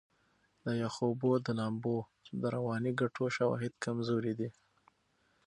د 0.63 0.65
یخو 0.83 1.01
اوبو 1.09 1.31
د 1.45 1.47
لامبو 1.59 1.97
د 2.41 2.43
رواني 2.55 2.91
ګټو 3.01 3.25
شواهد 3.37 3.73
کمزوري 3.83 4.33
دي. 4.39 4.49